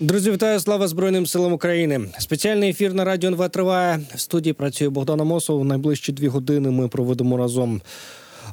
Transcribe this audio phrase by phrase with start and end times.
[0.00, 2.00] Друзі, вітаю слава Збройним силам України.
[2.18, 4.00] Спеціальний ефір на радіо НВ триває.
[4.14, 5.64] В студії працює Богдана Мосов.
[5.64, 7.80] Найближчі дві години ми проведемо разом.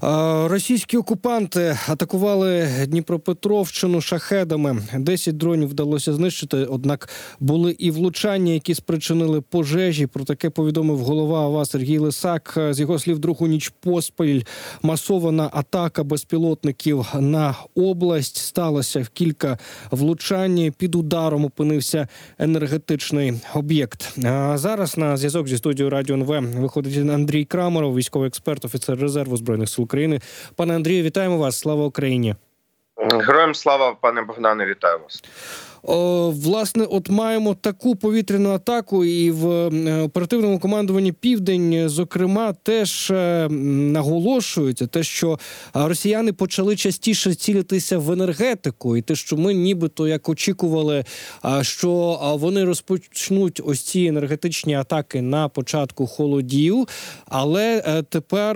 [0.01, 4.81] Російські окупанти атакували Дніпропетровщину шахедами.
[4.97, 6.57] Десять дронів вдалося знищити.
[6.57, 7.09] Однак
[7.39, 10.07] були і влучання, які спричинили пожежі.
[10.07, 12.57] Про таке повідомив голова АВА Сергій Лисак.
[12.71, 14.41] З його слів, другу ніч поспіль
[14.81, 19.57] масована атака безпілотників на область сталося в кілька
[19.91, 20.73] влучань.
[20.77, 22.07] Під ударом опинився
[22.39, 24.17] енергетичний об'єкт.
[24.25, 29.37] А зараз на зв'язок зі студією Радіо НВ виходить Андрій Крамаров, військовий експерт, офіцер резерву
[29.37, 29.84] збройних сил.
[29.85, 30.19] України.
[30.55, 31.59] Пане Андрію, вітаємо вас!
[31.59, 32.35] Слава Україні!
[32.97, 35.23] Героям слава, пане Богдане, вітаю вас.
[35.87, 43.11] О, Власне, от маємо таку повітряну атаку, і в е, оперативному командуванні Південь, зокрема, теж
[43.11, 45.39] е, наголошується те, що
[45.73, 51.03] росіяни почали частіше цілитися в енергетику, і те, що ми нібито як очікували,
[51.61, 56.87] що вони розпочнуть ось ці енергетичні атаки на початку холодів.
[57.25, 58.55] Але е, тепер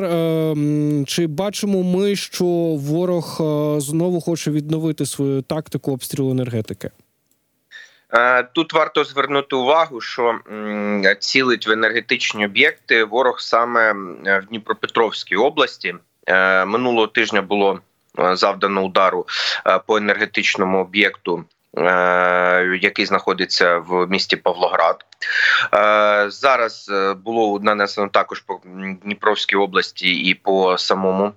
[1.05, 2.45] чи бачимо ми, що
[2.79, 3.37] ворог
[3.81, 6.91] знову хоче відновити свою тактику обстрілу енергетики?
[8.13, 10.39] Е, тут варто звернути увагу, що
[11.19, 13.93] цілить в енергетичні об'єкти ворог саме
[14.23, 15.95] в Дніпропетровській області.
[16.27, 17.79] Е, минулого тижня було
[18.19, 19.25] е, завдано удару
[19.87, 21.45] по енергетичному об'єкту.
[22.81, 25.05] Який знаходиться в місті Павлоград
[26.31, 26.91] зараз
[27.25, 28.61] було нанесено також по
[29.03, 31.33] Дніпровській області і по самому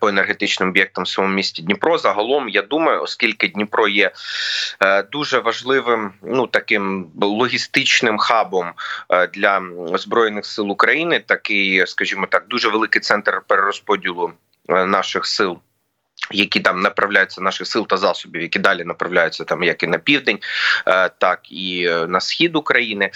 [0.00, 1.98] по енергетичним об'єктам в своєму місті Дніпро.
[1.98, 4.10] Загалом я думаю, оскільки Дніпро є
[4.80, 8.72] е, дуже важливим, ну таким логістичним хабом
[9.10, 9.62] е, для
[9.94, 14.32] збройних сил України, такий, скажімо так, дуже великий центр перерозподілу
[14.68, 15.58] наших сил.
[16.30, 20.38] Які там направляються наших сил та засобів, які далі направляються там як і на південь,
[21.18, 23.10] так і на схід України.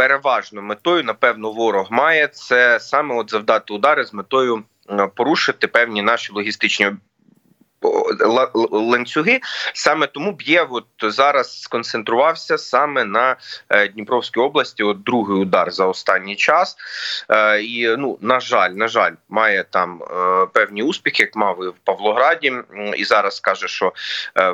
[0.00, 6.02] Переважно метою, напевно, ворог має це саме от завдати удари з метою Е, порушити певні
[6.02, 6.90] наші логістичні
[8.70, 9.40] ланцюги.
[9.74, 13.36] Саме тому б'є от зараз сконцентрувався саме на
[13.68, 14.82] е, Дніпровській області.
[14.82, 16.76] От другий удар за останній час,
[17.28, 20.02] е, і ну на жаль, на жаль, має там
[20.52, 22.52] певні успіхи, як мав і в Павлограді,
[22.96, 23.92] і зараз каже, що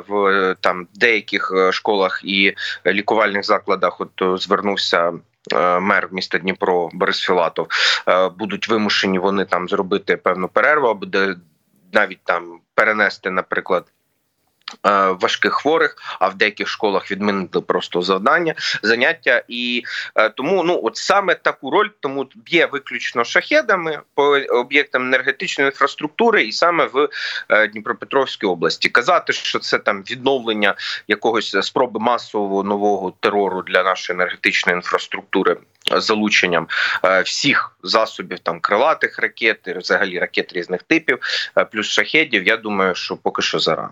[0.07, 2.53] в там деяких школах і
[2.85, 5.13] лікувальних закладах от звернувся.
[5.53, 7.67] Е, мер міста Дніпро Борис Філатов
[8.07, 11.07] е, будуть вимушені вони там зробити певну перерву, або
[11.93, 13.85] навіть там перенести, наприклад.
[14.87, 18.53] Е, важких хворих, а в деяких школах відмінили просто завдання
[18.83, 19.83] заняття, і
[20.15, 26.43] е, тому ну от саме таку роль тому б'є виключно шахедами по об'єктам енергетичної інфраструктури,
[26.43, 27.09] і саме в
[27.49, 30.75] е, Дніпропетровській області казати, що це там відновлення
[31.07, 35.57] якогось спроби масового нового терору для нашої енергетичної інфраструктури.
[35.91, 36.67] Залученням
[37.25, 41.19] всіх засобів там крилатих ракет, взагалі ракет різних типів,
[41.71, 42.47] плюс шахедів.
[42.47, 43.91] Я думаю, що поки що зарано.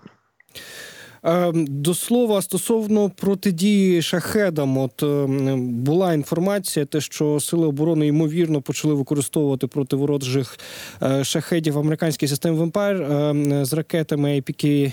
[1.26, 8.62] Ем, до слова стосовно протидії шахедам, от ем, була інформація, те, що сили оборони ймовірно
[8.62, 10.58] почали використовувати проти ворожих
[11.02, 14.92] е, шахедів американські системи Вампайр ем, з ракетами APK-WS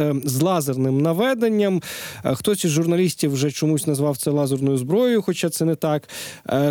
[0.00, 1.82] е, з лазерним наведенням.
[2.24, 6.08] Е, хтось із журналістів вже чомусь назвав це лазерною зброєю, хоча це не так.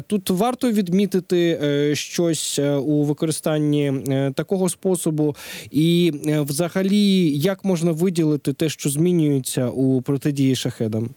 [0.07, 1.59] Тут варто відмітити
[1.93, 3.93] щось у використанні
[4.35, 5.35] такого способу,
[5.71, 11.09] і взагалі як можна можна виділити те, що змінюється у протидії шахедам?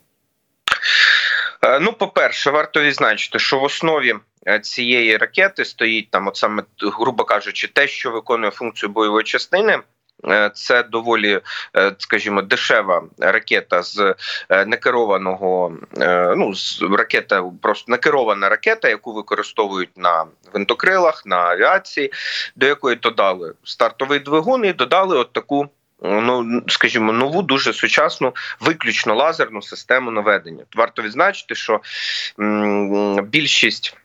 [1.65, 4.15] Е, ну, по перше, варто відзначити, що в основі
[4.49, 9.79] е, цієї ракети стоїть там, от саме грубо кажучи, те, що виконує функцію бойової частини.
[10.29, 11.41] Е, це доволі,
[11.99, 14.15] скажімо, дешева ракета з
[14.67, 15.77] некерованого.
[16.37, 22.13] Ну з ракета, просто некерована ракета, яку використовують на винтокрилах, на авіації,
[22.57, 25.69] до якої додали стартовий двигун і додали от таку
[26.03, 30.65] ну скажімо, нову дуже сучасну, виключно лазерну систему наведення.
[30.75, 31.81] Варто відзначити, що
[33.23, 33.97] більшість.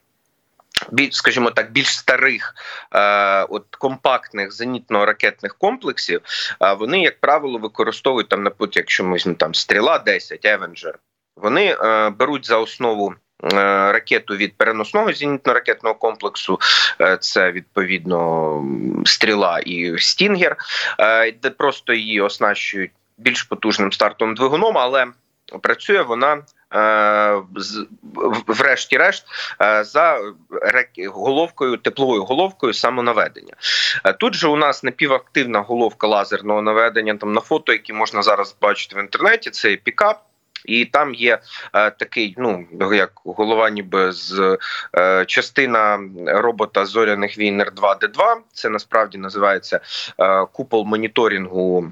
[0.91, 2.55] Більш, скажімо так, більш старих
[2.91, 6.21] е, от компактних зенітно-ракетних комплексів,
[6.61, 10.99] е, вони, як правило, використовують там, наприклад, якщо ми візьмемо там стріла 10 Avenger,
[11.35, 16.59] вони е, беруть за основу ракету від переносного зенітно-ракетного комплексу.
[17.01, 18.63] Е, це відповідно
[19.05, 20.55] стріла і Stinger,
[20.99, 25.07] е, де просто її оснащують більш потужним стартовим двигуном, але
[25.61, 26.43] працює вона.
[26.73, 27.41] е,
[28.47, 29.25] Врешті-решт,
[29.61, 30.19] е, за
[31.13, 33.53] головкою, тепловою головкою самонаведення.
[34.05, 37.15] Е, Тут же у нас напівактивна головка лазерного наведення.
[37.15, 40.26] Там на фото, які можна зараз бачити в інтернеті, це пікап.
[40.65, 41.39] І там є
[41.74, 44.57] е, такий, ну як голова, ніби з
[44.98, 48.36] е, частина робота зоряних війн Р2Д2.
[48.54, 49.80] Це насправді називається
[50.19, 51.92] е, купол моніторингу.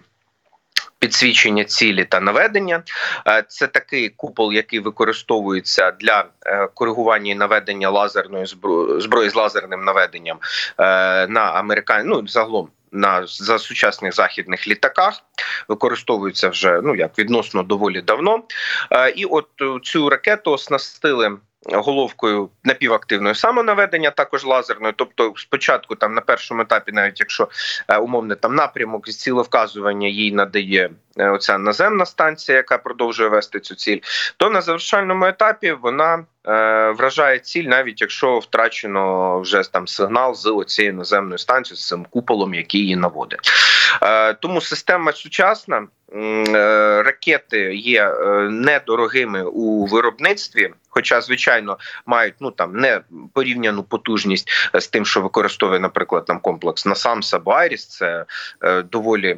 [0.99, 2.83] Підсвічення цілі та наведення
[3.27, 9.35] Е, це такий купол, який використовується для е, коригування і наведення лазерної зброї, зброї з
[9.35, 10.37] лазерним наведенням
[10.77, 12.07] е, на американ...
[12.07, 15.21] ну, загалом на за сучасних західних літаках.
[15.67, 18.43] Використовується вже ну як відносно доволі давно.
[18.91, 21.37] Е, І от е, цю ракету оснастили.
[21.67, 24.93] Головкою напівактивної самонаведення, також лазерною.
[24.97, 27.49] Тобто, спочатку, там на першому етапі, навіть якщо
[27.87, 33.75] е, умовне там напрямок з цілевказування їй надає оця наземна станція, яка продовжує вести цю
[33.75, 33.99] ціль,
[34.37, 36.13] то на завершальному етапі вона
[36.47, 42.05] е, вражає ціль, навіть якщо втрачено вже там сигнал з оцією наземною станцією, з цим
[42.09, 43.51] куполом, який її наводить.
[44.01, 45.87] Е, тому система сучасна.
[46.13, 53.01] е, Ракети є е, недорогими у виробництві, хоча, звичайно, мають ну там не
[53.33, 57.87] порівняну потужність з тим, що використовує, наприклад, там комплекс Насамс або Айріс.
[57.87, 58.25] Це
[58.63, 59.37] е, доволі,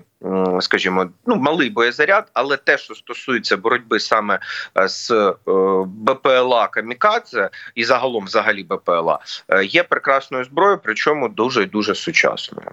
[0.60, 4.40] скажімо, ну малий боєзаряд, але те, що стосується боротьби саме
[4.88, 5.34] з е,
[5.86, 9.20] БПЛА Камікадзе і загалом, взагалі, БПЛА,
[9.64, 12.72] є прекрасною зброєю, причому дуже і дуже сучасною.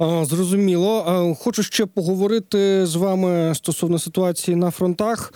[0.00, 1.36] Зрозуміло.
[1.40, 5.34] Хочу ще поговорити з вами стосовно ситуації на фронтах,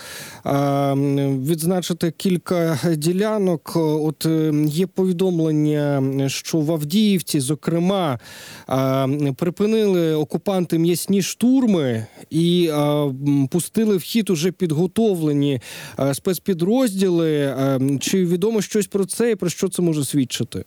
[1.40, 3.72] відзначити кілька ділянок.
[3.76, 8.18] От е, є повідомлення, що в Авдіївці, зокрема,
[9.36, 12.70] припинили окупанти м'ясні штурми і
[13.50, 15.60] пустили в хід уже підготовлені
[16.12, 17.56] спецпідрозділи.
[18.00, 20.64] Чи відомо щось про це і про що це може свідчити?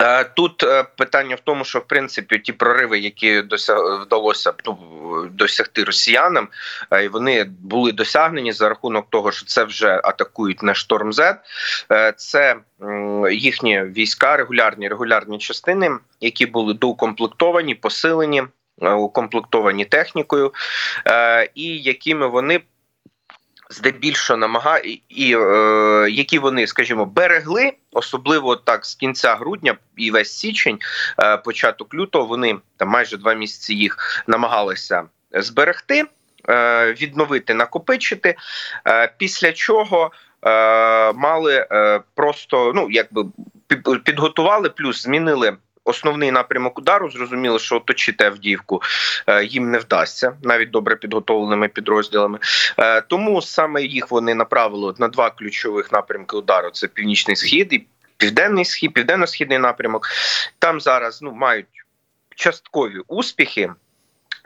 [0.00, 3.42] Е, Тут е, питання в тому, що в принципі ті прориви, які
[4.02, 4.78] вдалося ну,
[5.30, 6.48] досягти росіянам,
[6.92, 11.36] е, вони були досягнені за рахунок того, що це вже атакують не шторм Z,
[12.16, 12.56] це
[13.32, 18.42] їхні війська, регулярні регулярні частини, які були доукомплектовані, посилені,
[18.98, 20.52] укомплектовані технікою,
[21.54, 22.60] і якими вони
[23.70, 24.78] здебільшого намага
[25.08, 30.78] і, е, які вони, скажімо, берегли, особливо так з кінця грудня і весь січень,
[31.22, 35.02] е, початок лютого, вони там майже два місяці їх намагалися
[35.32, 36.04] зберегти,
[36.48, 38.34] е, відновити, накопичити.
[38.88, 40.10] Е, після чого
[40.46, 43.24] е, мали е, просто ну якби
[44.04, 45.56] підготували, плюс змінили.
[45.84, 48.82] Основний напрямок удару зрозуміло, що оточити Авдіївку
[49.26, 52.38] е, їм не вдасться навіть добре підготовленими підрозділами.
[52.78, 57.86] Е, Тому саме їх вони направили на два ключових напрямки удару: це північний схід і
[58.16, 60.06] південний схід, південно-східний напрямок.
[60.58, 61.66] Там зараз ну мають
[62.36, 63.70] часткові успіхи.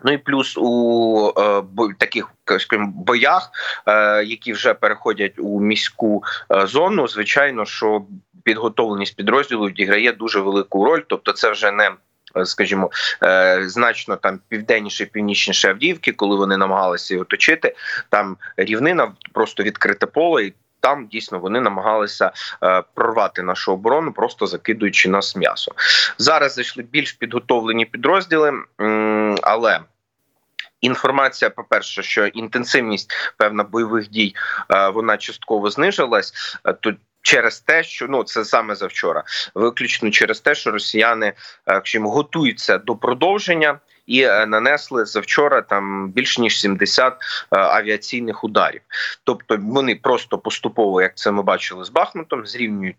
[0.05, 1.63] Ну і плюс у е,
[1.99, 3.51] таких скажімо, боях,
[3.87, 8.03] е, які вже переходять у міську е, зону, звичайно, що
[8.45, 11.01] підготовленість підрозділу відіграє дуже велику роль.
[11.07, 11.93] Тобто, це вже не
[12.37, 12.91] е, Скажімо,
[13.23, 17.77] е, значно там південніше, північніше Авдіївки, коли вони намагалися її оточити,
[18.09, 22.33] там рівнина, просто відкрите поле, і там дійсно вони намагалися
[22.63, 25.73] е, прорвати нашу оборону, просто закидуючи нас м'ясо.
[26.19, 28.53] Зараз зайшли більш підготовлені підрозділи,
[29.43, 29.81] але
[30.81, 34.35] інформація, по-перше, що інтенсивність певна бойових дій
[34.93, 36.57] вона частково знижилась.
[37.25, 41.33] Е, через те, що ну це саме завчора, виключно через те, що росіяни
[41.69, 43.81] е, чим готуються до продовження.
[44.07, 47.17] І е, нанесли завчора там більш ніж 70 е,
[47.59, 48.81] авіаційних ударів.
[49.25, 52.97] Тобто вони просто поступово, як це ми бачили з Бахмутом, зрівнюють,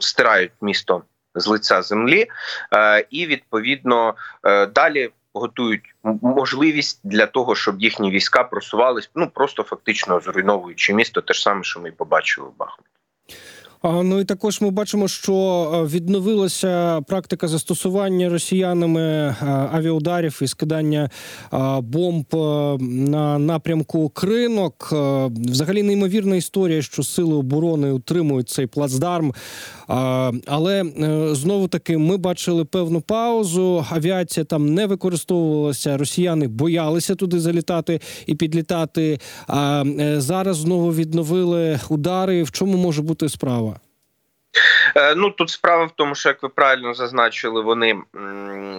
[0.00, 1.02] стирають місто
[1.34, 2.26] з лиця землі,
[2.74, 9.62] е, і відповідно е, далі готують можливість для того, щоб їхні війська просувались, ну просто
[9.62, 12.88] фактично зруйновуючи місто, те ж саме, що ми побачили в Бахмуті.
[13.84, 15.34] Ну і також ми бачимо, що
[15.74, 19.36] е, відновилася практика застосування росіянами е,
[19.72, 21.10] авіаударів і скидання
[21.52, 22.26] е, бомб
[22.80, 24.88] на напрямку кринок.
[25.30, 29.34] Взагалі неймовірна історія, що сили оборони утримують цей плацдарм.
[30.46, 30.84] Але
[31.32, 33.86] знову таки ми бачили певну паузу.
[33.90, 35.96] Авіація там не використовувалася.
[35.96, 39.20] Росіяни боялися туди залітати і підлітати.
[39.46, 39.84] А
[40.16, 42.42] зараз знову відновили удари.
[42.42, 43.67] В чому може бути справа?
[44.96, 47.96] Е, Ну тут справа в тому, що як ви правильно зазначили, вони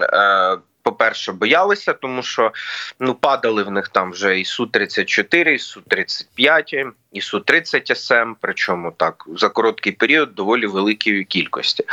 [0.02, 2.52] е, по-перше, боялися, тому що
[3.00, 6.76] ну падали в них там вже і су 34 і су 35
[7.12, 11.84] і су 30 СМ, причому так за короткий період доволі великої кількості.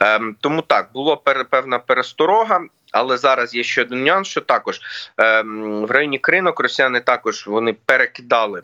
[0.00, 2.60] Ем, тому так було пер, певна пересторога.
[2.92, 4.80] Але зараз є ще один нюанс, що також
[5.18, 8.62] ем, в районі кринок росіяни також вони перекидали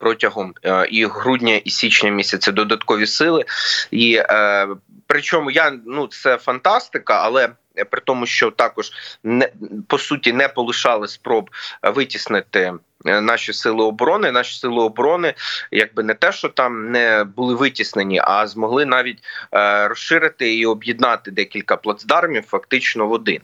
[0.00, 3.44] протягом е, і грудня і січня місяця додаткові сили.
[3.90, 4.68] І е,
[5.06, 7.48] причому я ну це фантастика, але
[7.90, 8.92] при тому, що також
[9.24, 9.48] не
[9.88, 11.50] по суті не полишали спроб
[11.82, 12.72] витіснити.
[13.06, 15.34] е, Наші сили оборони, наші сили оборони,
[15.70, 19.18] якби не те, що там не були витіснені, а змогли навіть
[19.54, 23.40] е, розширити і об'єднати декілька плацдармів фактично в один.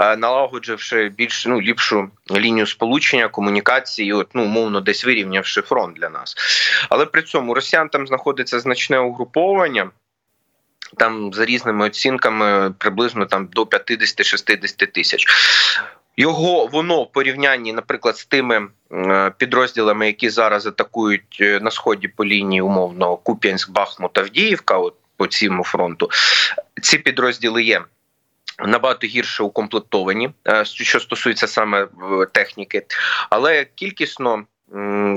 [0.00, 6.08] Е, Налагодживши більш ну ліпшу лінію сполучення, комунікації, от ну умовно десь вирівнявши фронт для
[6.08, 6.36] нас.
[6.90, 9.90] Але при цьому росіян там знаходиться значне угруповання.
[10.98, 15.26] Там за різними оцінками приблизно там до 50-60 тисяч.
[16.16, 22.08] Його воно в порівнянні, наприклад, з тими е, підрозділами, які зараз атакують е, на сході
[22.08, 26.10] по лінії умовно Куп'янськ, Бахмут, Авдіївка, от по цьому фронту,
[26.82, 27.82] ці підрозділи є.
[28.58, 31.88] Набагато гірше укомплектовані, е, що стосується саме
[32.32, 32.86] техніки,
[33.30, 34.44] але кількісно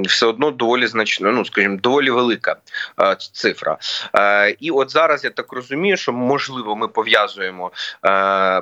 [0.03, 2.55] все одно доволі значно, ну скажімо, доволі велика
[3.01, 3.77] е, цифра.
[4.15, 7.71] Е, І от зараз я так розумію, що можливо ми пов'язуємо
[8.05, 8.61] е,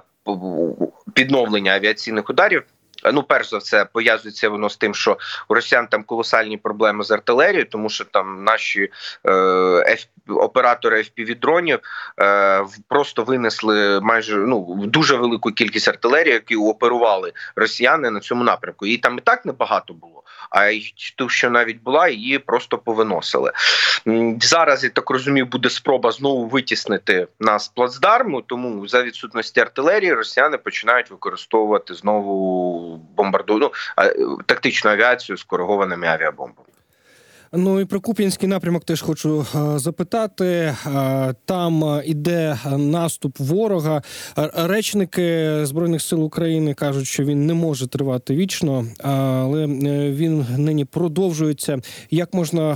[1.14, 2.64] підновлення авіаційних ударів.
[3.14, 5.18] Ну, перш за все, пов'язується воно з тим, що
[5.50, 8.90] у росіян там колосальні проблеми з артилерією, тому що там наші
[9.28, 9.98] е,
[10.28, 11.80] оператори FPV-дронів
[12.20, 18.86] е, просто винесли майже ну дуже велику кількість артилерії, які оперували росіяни на цьому напрямку.
[18.86, 20.24] Її там і так небагато було.
[20.50, 23.52] А й ту, що навіть була, її просто повиносили.
[24.42, 28.42] Зараз я так розумію, буде спроба знову витіснити нас плацдарму.
[28.42, 33.58] Тому за відсутності артилерії росіяни починають використовувати знову бомбарду...
[33.58, 36.68] ну, е, тактичну авіацію з коригованими авіабомбами.
[37.52, 40.46] Ну і про Куп'янський напрямок теж хочу е, запитати.
[40.46, 44.02] Е, Там іде наступ ворога.
[44.54, 49.68] Речники збройних сил України кажуть, що він не може тривати вічно, але
[50.12, 51.80] він нині продовжується.
[52.10, 52.76] Як можна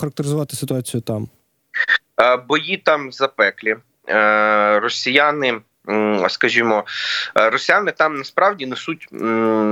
[0.00, 1.28] характеризувати ситуацію там?
[2.48, 3.76] Бої там запеклі.
[4.82, 5.60] Росіяни.
[6.28, 6.84] Скажімо,
[7.38, 9.08] е, росіяни там насправді несуть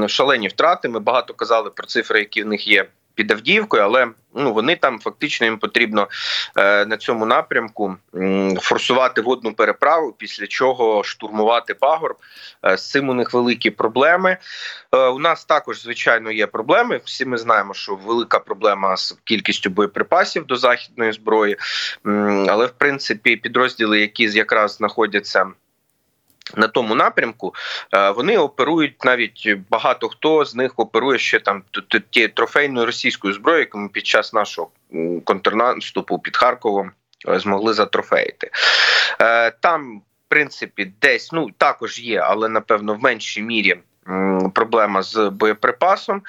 [0.08, 0.88] шалені втрати.
[0.88, 5.00] Ми багато казали про цифри, які в них є під Авдіївкою, але ну вони там
[5.00, 6.08] фактично їм потрібно
[6.56, 7.96] е, на цьому напрямку
[8.60, 12.16] форсувати водну переправу, після чого штурмувати пагорб.
[12.66, 14.36] Е, з цим у них великі проблеми.
[15.14, 17.00] У нас також звичайно є проблеми.
[17.04, 21.56] Всі ми знаємо, що велика проблема з кількістю боєприпасів до західної зброї.
[22.48, 25.46] Але в принципі підрозділи, які якраз знаходяться.
[26.56, 27.54] На тому напрямку
[27.94, 31.62] е, вони оперують навіть багато хто з них оперує ще там
[32.10, 34.70] ті трофейною російською зброєю, яку ми під час нашого
[35.24, 36.92] контрнаступу під Харковом
[37.28, 38.50] е, змогли затрофеїти.
[39.20, 43.78] Е, Там, в принципі, десь ну також є, але напевно в меншій мірі.
[44.54, 46.22] Проблема з боєприпасом,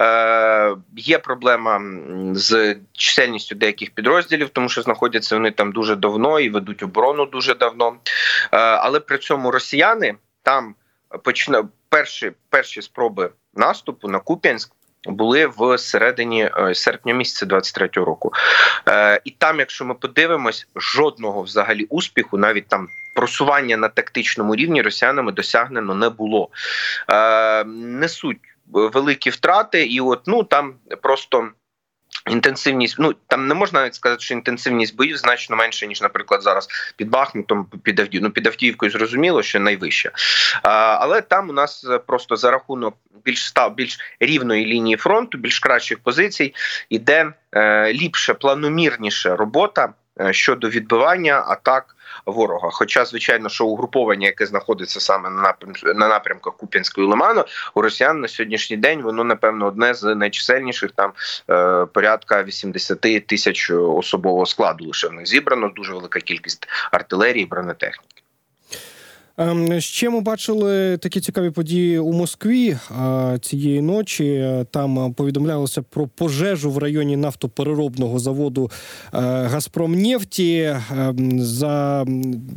[0.00, 1.82] е, є проблема
[2.34, 7.54] з чисельністю деяких підрозділів, тому що знаходяться вони там дуже давно і ведуть оборону дуже
[7.54, 7.96] давно.
[8.52, 10.74] Е, але при цьому росіяни там
[11.22, 14.72] почина перші, перші спроби наступу на Куп'янськ.
[15.04, 18.32] Були в середині е, серпня місяця 23-го року,
[18.88, 22.88] е, і там, якщо ми подивимось, жодного взагалі успіху, навіть там
[23.20, 26.48] просування на тактичному рівні росіянами досягнено не було.
[27.08, 31.48] Е, несуть великі втрати, і от ну там просто.
[32.30, 36.68] Інтенсивність, ну там не можна навіть сказати, що інтенсивність боїв значно менше, ніж, наприклад, зараз
[36.96, 38.22] під Бахмутом, під Авдіївкою.
[38.22, 40.10] Ну, під Авдіївкою зрозуміло, що найвища.
[40.62, 45.38] А, але там у нас е, просто за рахунок більш став більш рівної лінії фронту,
[45.38, 46.54] більш кращих позицій,
[46.88, 49.92] іде е, ліпше, планомірніше робота е,
[50.30, 51.96] щодо відбивання атак
[52.26, 52.68] ворога.
[52.72, 55.54] Хоча, звичайно, що угруповання, яке знаходиться саме на
[55.94, 61.12] на напрямках Куп'янської Лиману, у росіян на сьогоднішній день воно напевно одне з найчисельніших там
[61.50, 64.84] е, порядка 80 тисяч особового складу.
[64.84, 68.22] Лише в них зібрано дуже велика кількість артилерії, бронетехніки.
[69.40, 74.54] Ем, Ще ми бачили такі цікаві події у Москві а, цієї ночі.
[74.70, 78.70] Там повідомлялося про пожежу в районі нафтопереробного заводу
[79.14, 80.76] е, Газпромнефті.
[80.98, 82.06] Ем, За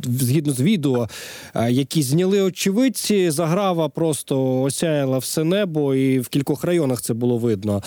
[0.04, 1.08] згідно з відео,
[1.54, 7.38] е, які зняли очевидці, заграва просто осяяла все небо, і в кількох районах це було
[7.38, 7.82] видно.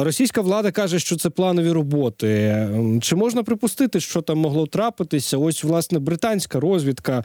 [0.00, 2.28] Російська влада каже, що це планові роботи.
[2.56, 5.38] Ем, Чи можна припустити, що там могло трапитися?
[5.38, 7.24] Ось власне британська розвідка.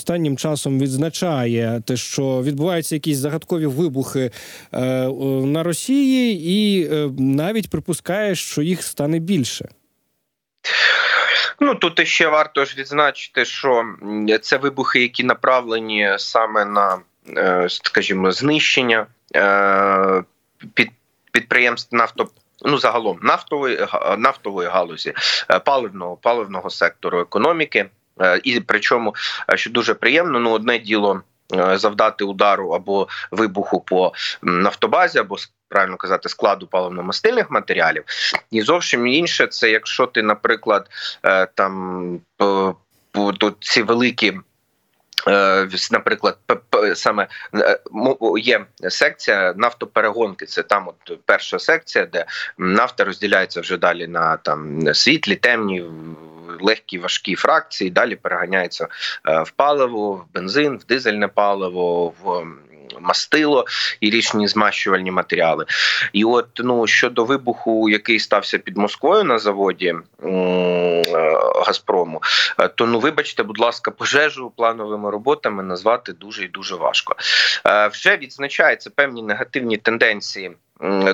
[0.00, 4.30] Е, останнім часом відзначає те, що відбуваються якісь загадкові вибухи
[4.72, 6.88] на Росії, і
[7.18, 9.68] навіть припускає, що їх стане більше.
[11.60, 13.84] Ну тут ще варто ж відзначити, що
[14.42, 16.98] це вибухи, які направлені саме на,
[17.36, 20.22] е, скажімо, знищення е,
[20.74, 20.90] під
[21.32, 22.28] підприємств нафто.
[22.64, 23.86] Ну, загалом нафтової
[24.18, 25.14] нафтової галузі,
[25.50, 27.86] е, паливного паливного сектору економіки,
[28.44, 29.14] і причому
[29.54, 31.22] що дуже приємно, ну одне діло
[31.74, 34.12] завдати удару або вибуху по
[34.42, 35.36] нафтобазі, або
[35.70, 38.04] правильно казати, складу паливно-мастильних матеріалів,
[38.50, 40.88] і зовсім інше, це якщо ти, наприклад,
[41.24, 42.20] е, там
[43.60, 44.38] ці великі.
[45.28, 46.38] Е, наприклад,
[46.94, 47.80] саме е,
[48.38, 50.46] є секція нафтоперегонки.
[50.46, 52.26] Це там, от перша секція, де
[52.58, 55.84] нафта розділяється вже далі на там світлі, темні,
[56.60, 57.90] легкі, важкі фракції.
[57.90, 58.88] Далі переганяється
[59.24, 62.44] в паливо, в бензин, в дизельне паливо, в
[63.00, 63.64] мастило
[64.00, 65.66] і річні змащувальні матеріали.
[66.12, 71.02] І от ну щодо вибуху, який стався під Москвою на заводі е,
[71.66, 72.22] Газпрому,
[72.58, 77.16] е, то ну вибачте, будь ласка, пожежу плановими роботами назвати дуже і дуже важко.
[77.66, 80.52] Е, вже відзначаються певні негативні тенденції.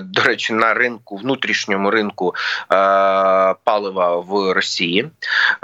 [0.00, 2.74] До речі, на ринку внутрішньому ринку е,
[3.64, 5.10] палива в Росії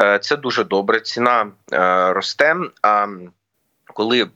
[0.01, 1.01] е, це дуже добре.
[1.01, 2.57] Ціна е, росте.
[2.83, 3.07] А
[3.93, 4.29] коли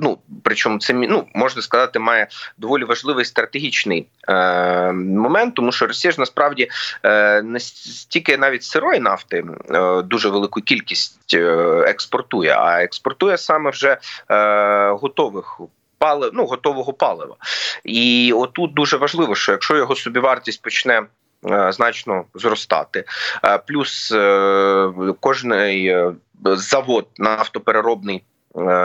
[0.00, 6.12] ну причому це ну можна сказати, має доволі важливий стратегічний е, момент, тому що Росія
[6.12, 6.68] ж насправді
[7.02, 11.44] е, не стільки навіть сирої нафти е, дуже велику кількість е,
[11.86, 13.98] експортує, а експортує саме вже
[14.30, 15.60] е, готових.
[15.98, 17.36] Палив, ну готового палива,
[17.84, 21.02] і отут дуже важливо, що якщо його собівартість почне
[21.50, 23.04] е, значно зростати,
[23.44, 25.96] е, плюс е, кожний
[26.44, 28.22] завод нафтопереробний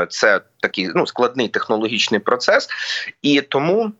[0.09, 2.67] це такий ну складний технологічний процес,
[3.21, 3.91] і тому.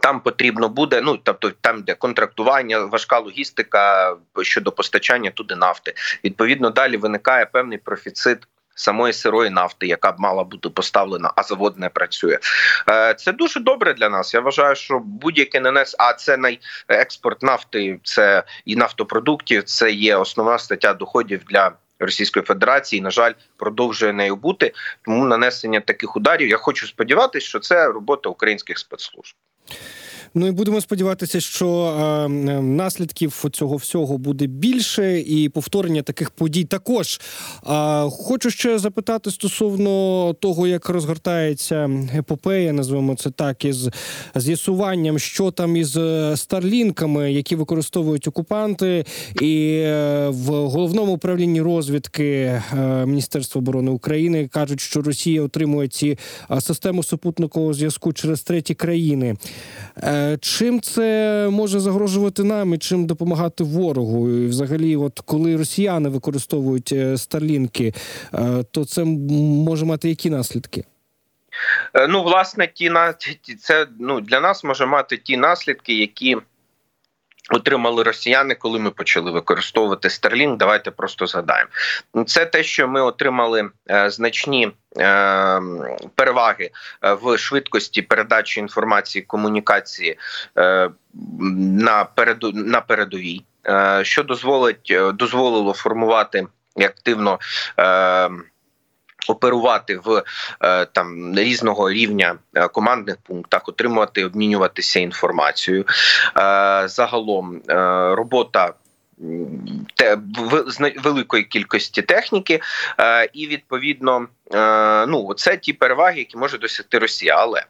[0.00, 5.94] Там потрібно буде, ну тобто там, де контрактування, важка логістика щодо постачання туди нафти.
[6.24, 8.38] Відповідно, далі виникає певний профіцит
[8.74, 12.38] самої сирої нафти, яка б мала бути поставлена, а завод не працює.
[12.88, 14.34] Е, це дуже добре для нас.
[14.34, 19.64] Я вважаю, що будь-який ННС, а це най експорт нафти, це і нафтопродуктів.
[19.64, 24.72] Це є основна стаття доходів для Російської Федерації, на жаль, продовжує нею бути.
[25.04, 26.48] Тому нанесення таких ударів.
[26.48, 29.34] Я хочу сподіватися, що це робота українських спецслужб.
[30.34, 32.28] Ну і будемо сподіватися, що е,
[32.62, 37.20] наслідків цього всього буде більше, і повторення таких подій також.
[37.62, 43.88] А хочу ще запитати стосовно того, як розгортається епопея, називаємо це так, із
[44.34, 49.04] з'ясуванням, що там із е, старлінками, які використовують окупанти,
[49.40, 52.62] і е, в головному управлінні розвідки е,
[53.06, 56.18] Міністерства оборони України кажуть, що Росія отримує ці
[56.60, 59.36] систему супутникового зв'язку через треті країни.
[60.02, 64.30] Е, Чим це може загрожувати нам і чим допомагати ворогу?
[64.30, 67.94] І Взагалі, от коли росіяни використовують е, старлінки,
[68.34, 70.84] е, то це може мати які наслідки?
[71.94, 73.14] Е, ну, власне, ті на
[73.60, 76.36] це ну для нас може мати ті наслідки, які
[77.52, 81.70] Отримали росіяни, коли ми почали використовувати Starlink, Давайте просто згадаємо.
[82.26, 85.60] Це те, що ми отримали е, значні е,
[86.14, 86.70] переваги
[87.02, 90.18] е, в швидкості передачі інформації комунікації
[91.84, 93.44] на переду на передовій,
[94.02, 97.38] що дозволить дозволило формувати активно.
[99.28, 100.24] Оперувати в
[100.60, 105.84] е, там різного рівня е, командних пунктах, отримувати, обмінюватися інформацією.
[105.84, 105.88] Е,
[106.88, 107.62] загалом
[108.16, 108.74] робота
[109.94, 110.18] те
[111.02, 112.60] великої кількості техніки,
[113.32, 114.26] і відповідно,
[115.08, 117.36] ну це ті переваги, які може досягти Росія.
[117.38, 117.64] Але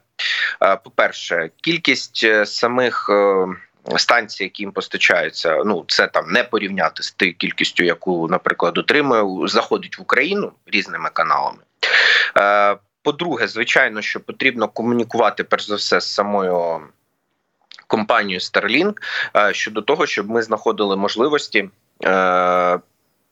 [0.84, 3.10] по перше, кількість самих
[3.96, 9.48] станції, які їм постачаються, ну це там не порівняти з тією кількістю, яку, наприклад, отримує,
[9.48, 11.58] заходить в Україну різними каналами.
[12.36, 16.80] Е, по-друге, звичайно, що потрібно комунікувати перш за все з самою
[17.86, 18.94] компанією Starlink
[19.36, 21.68] е, щодо того, щоб ми знаходили можливості.
[22.04, 22.78] Е,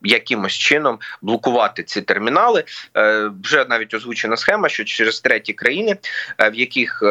[0.02, 2.64] якимось чином блокувати ці термінали
[3.42, 5.96] вже навіть озвучена схема, що через треті країни,
[6.38, 7.02] в яких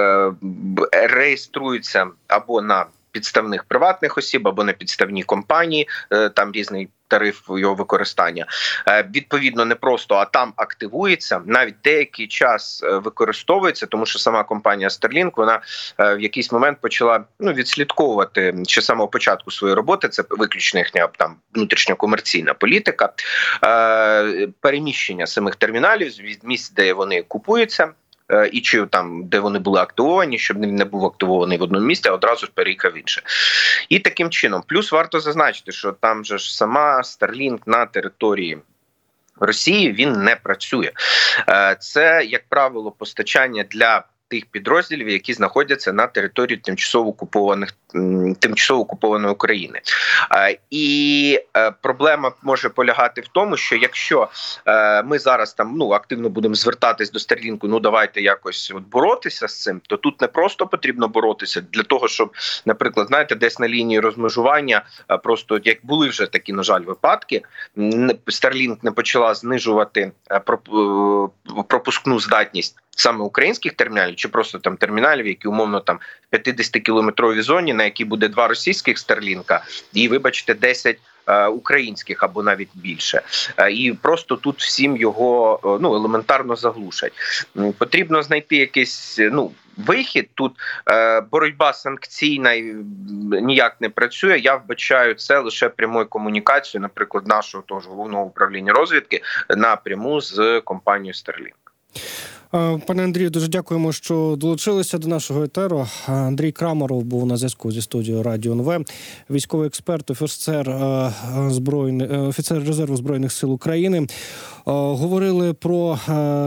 [0.91, 2.85] реєструються або на
[3.19, 6.89] підставних приватних осіб або на підставні компанії, е, там різний.
[7.09, 8.45] Тариф його використання
[8.87, 14.43] Е, відповідно не просто, а там активується навіть деякий час е, використовується, тому що сама
[14.43, 15.61] компанія Starlink, вона
[15.97, 20.09] в якийсь момент почала ну відслідковувати ще самого початку своєї роботи.
[20.09, 23.13] Це виключно їхня там внутрішньокомерційна політика,
[24.59, 27.93] переміщення самих терміналів від місць, де вони купуються.
[28.31, 31.85] Е, І чи там, де вони були активовані, щоб він не був активований в одному
[31.85, 33.21] місці, а одразу ж переїхав інше.
[33.89, 38.57] І таким чином, плюс варто зазначити, що там же ж сама Starlink на території
[39.39, 40.91] Росії він не працює.
[41.49, 47.69] Е, Це, як правило, постачання для тих підрозділів, які знаходяться на території тимчасово окупованих
[48.39, 49.81] тимчасово окупованої України.
[50.69, 54.29] І е, проблема може полягати в тому, що якщо
[54.65, 59.47] е, ми зараз там ну активно будемо звертатись до Старлінку, ну давайте якось от боротися
[59.47, 62.33] з цим, то тут не просто потрібно боротися для того, щоб,
[62.65, 67.41] наприклад, знаєте, десь на лінії розмежування, е, просто як були вже такі, на жаль, випадки,
[68.27, 70.11] Starlink не почала знижувати
[70.45, 71.29] проп-
[71.67, 75.99] пропускну здатність саме українських терміналів, чи просто там терміналів, які умовно там
[76.31, 82.23] в 50 кілометровій зоні, на якій буде два російських Старлінка, і вибачте, 10 е, українських
[82.23, 83.21] або навіть більше,
[83.57, 87.13] Е, і просто тут всім його е, ну елементарно заглушать.
[87.77, 89.51] Потрібно знайти якийсь ну.
[89.87, 90.51] Вихід тут
[91.31, 92.55] боротьба санкційна
[93.41, 94.37] ніяк не працює.
[94.37, 100.61] Я вбачаю це лише прямою комунікацією, наприклад, нашого того ж головного управління розвідки напряму з
[100.65, 101.53] компанією Starlink.
[102.53, 105.79] Е, Пане Андрію, дуже дякуємо, що долучилися до нашого етеру.
[105.79, 108.85] Е, Андрій Крамаров був на зв'язку зі студією Радіо НВ,
[109.29, 111.11] військовий експерт, офіцер е,
[111.49, 114.07] збройних офіцер резерву збройних сил України.
[114.65, 115.99] Говорили про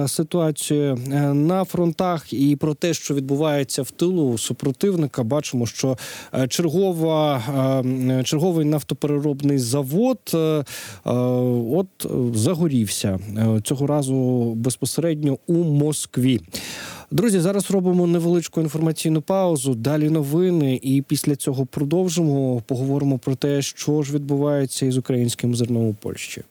[0.08, 0.96] ситуацію
[1.34, 5.22] на фронтах і про те, що відбувається в тилу супротивника.
[5.22, 5.98] Бачимо, що
[6.48, 7.42] чергова
[8.24, 10.18] черговий нафтопереробний завод
[11.72, 11.86] от
[12.34, 13.18] загорівся
[13.62, 16.40] цього разу безпосередньо у Москві.
[17.10, 19.74] Друзі, зараз робимо невеличку інформаційну паузу.
[19.74, 22.62] Далі новини, і після цього продовжимо.
[22.66, 26.42] Поговоримо про те, що ж відбувається із українським зерном у Польщі.